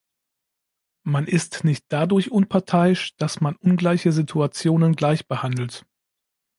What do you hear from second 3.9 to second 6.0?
Situationen gleich behandelt.